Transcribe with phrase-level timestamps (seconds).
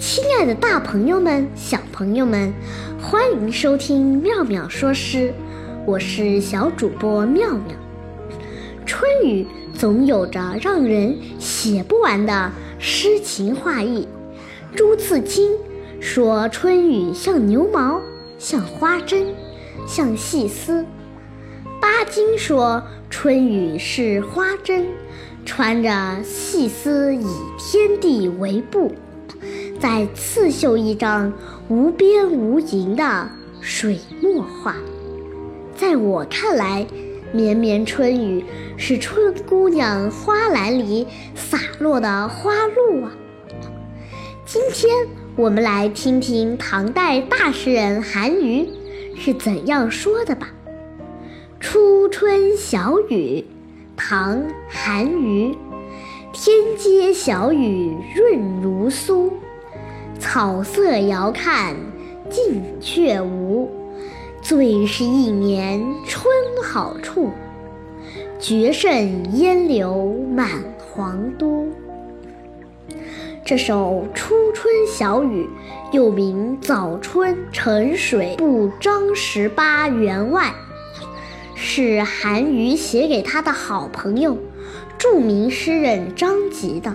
[0.00, 2.54] 亲爱的大朋友们、小朋友们，
[3.02, 5.34] 欢迎收听妙妙说诗，
[5.84, 7.76] 我是小主播妙妙。
[8.86, 14.08] 春雨总有着让人写不完的诗情画意。
[14.74, 15.52] 朱自清
[16.00, 18.00] 说：“春雨像牛毛，
[18.38, 19.34] 像花针，
[19.86, 20.82] 像细丝。”
[21.78, 24.86] 巴金说：“春雨是花针，
[25.44, 27.26] 穿着细丝，以
[27.58, 28.92] 天地为布。”
[29.78, 31.32] 在刺绣一张
[31.68, 33.28] 无边无垠的
[33.60, 34.74] 水墨画，
[35.74, 36.86] 在我看来，
[37.32, 38.44] 绵绵春雨
[38.76, 43.12] 是春姑娘花篮里洒落的花露啊。
[44.44, 44.92] 今天
[45.36, 48.68] 我们来听听唐代大诗人韩愈
[49.16, 50.50] 是怎样说的吧。
[51.62, 53.40] 《初春小雨》
[53.96, 54.38] 唐·
[54.68, 55.56] 韩愈，
[56.32, 58.59] 天街小雨润
[58.90, 59.32] 苏。
[60.18, 61.74] 草色遥看
[62.28, 63.70] 近却无，
[64.42, 66.24] 最是一年春
[66.62, 67.30] 好处。
[68.38, 71.68] 绝胜烟柳满皇都。
[73.44, 75.48] 这首《初春小雨》
[75.92, 80.44] 又名《早春呈水部张十八员外》，
[81.54, 84.38] 是韩愈写给他的好朋友、
[84.96, 86.94] 著名诗人张籍的。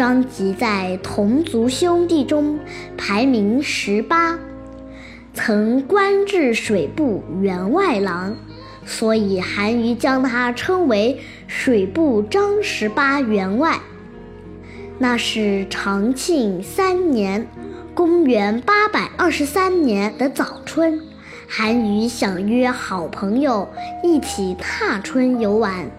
[0.00, 2.58] 张籍在同族兄弟中
[2.96, 4.38] 排名十八，
[5.34, 8.34] 曾官至水部员外郎，
[8.86, 13.78] 所以韩愈将他称为水部张十八员外。
[14.98, 17.46] 那是长庆三年，
[17.92, 20.98] 公元八百二十三年的早春，
[21.46, 23.68] 韩愈想约好朋友
[24.02, 25.90] 一起踏春游玩。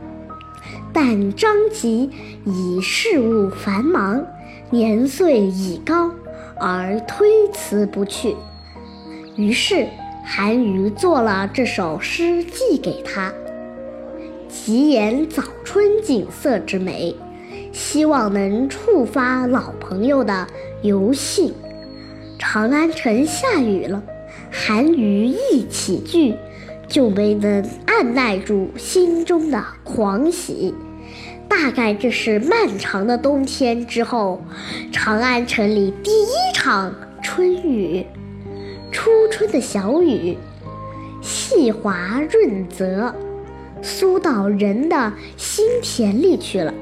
[0.93, 2.09] 但张籍
[2.45, 4.25] 以事务繁忙，
[4.69, 6.11] 年岁已高，
[6.59, 8.35] 而推辞不去。
[9.35, 9.87] 于是
[10.23, 13.33] 韩愈做了这首诗寄给他，
[14.49, 17.15] 极言早春景色之美，
[17.71, 20.45] 希望能触发老朋友的
[20.81, 21.53] 游兴。
[22.37, 24.03] 长安城下雨了，
[24.51, 26.35] 韩愈一起句。
[26.91, 30.75] 就没能按耐住心中的狂喜。
[31.47, 34.41] 大概这是漫长的冬天之后，
[34.91, 36.93] 长安城里第一场
[37.23, 38.05] 春雨。
[38.91, 40.37] 初春的小雨，
[41.21, 43.15] 细滑润泽，
[43.81, 46.73] 酥到人的心田里去了。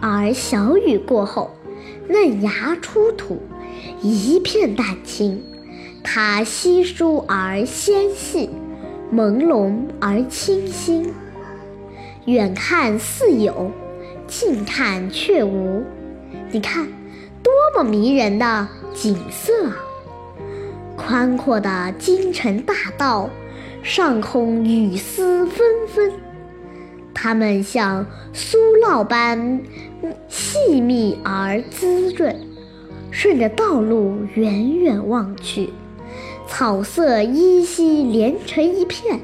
[0.00, 1.50] 而小雨过后，
[2.08, 3.42] 嫩芽出土，
[4.00, 5.42] 一片淡青，
[6.04, 8.48] 它稀疏而纤细。
[9.12, 11.12] 朦胧而清新，
[12.26, 13.70] 远看似有，
[14.26, 15.82] 近看却无。
[16.50, 16.86] 你看，
[17.42, 19.72] 多么迷人的景色！
[20.96, 23.30] 宽阔的京城大道，
[23.82, 26.12] 上空雨丝纷纷，
[27.14, 28.04] 它们像
[28.34, 29.60] 酥酪般
[30.28, 32.36] 细密而滋润。
[33.10, 35.70] 顺着道路远远望去。
[36.48, 39.20] 草色依稀连成一片，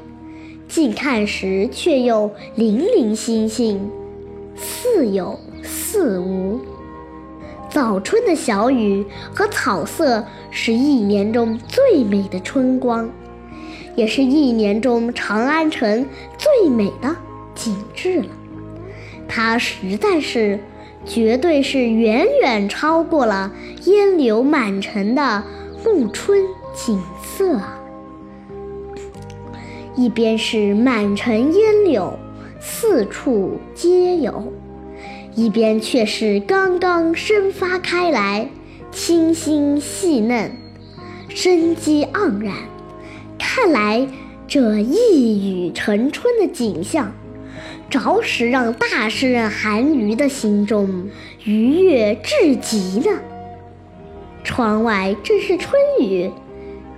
[0.69, 3.91] 近看时却又零零星星，
[4.55, 6.61] 似有似无。
[7.71, 9.05] 早春的小雨
[9.35, 13.11] 和草色是一年中最美的春光，
[13.97, 16.07] 也是一年中长安城
[16.39, 17.17] 最美的
[17.55, 18.29] 景致了。
[19.27, 20.61] 它实在是，
[21.05, 23.51] 绝对是远远超过了
[23.87, 25.43] 烟柳满城的
[25.85, 27.01] 暮春景。
[27.37, 27.59] 色，
[29.97, 32.17] 一边是满城烟柳，
[32.61, 34.53] 四处皆有；
[35.35, 38.49] 一边却是刚刚生发开来，
[38.93, 40.53] 清新细嫩，
[41.29, 42.55] 生机盎然。
[43.37, 44.07] 看来
[44.47, 47.11] 这一雨成春的景象，
[47.91, 51.09] 着实让大诗人韩愈的心中
[51.43, 53.19] 愉悦至极呢。
[54.45, 56.31] 窗外正是春雨。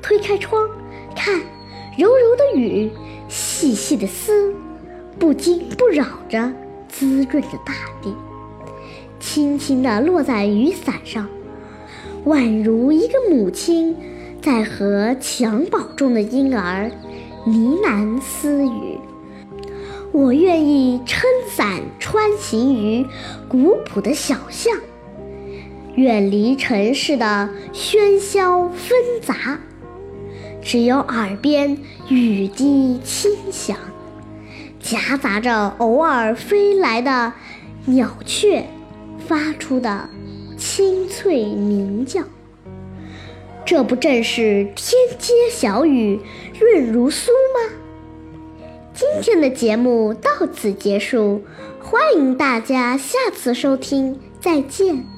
[0.06, 0.68] 推开窗，
[1.16, 1.34] 看，
[1.98, 2.88] 柔柔的雨，
[3.28, 4.54] 细细的丝，
[5.18, 6.52] 不惊不扰着，
[6.88, 8.14] 滋润着大地，
[9.18, 11.28] 轻轻地落在雨伞上，
[12.24, 13.96] 宛如一个母亲
[14.40, 16.88] 在和襁褓中的婴儿
[17.44, 19.00] 呢喃私语。
[20.12, 23.04] 我愿意撑伞穿行于
[23.48, 24.72] 古朴的小巷，
[25.96, 29.58] 远离城市的喧嚣纷杂。
[30.66, 31.78] 只有耳边
[32.08, 33.76] 雨滴轻响，
[34.80, 37.32] 夹杂着偶尔飞来的
[37.84, 38.66] 鸟雀
[39.28, 40.10] 发出的
[40.58, 42.20] 清脆鸣叫。
[43.64, 46.20] 这不正是天街小雨
[46.58, 47.72] 润如酥吗？
[48.92, 51.42] 今天的节目到此结束，
[51.80, 55.15] 欢迎大家下次收听，再见。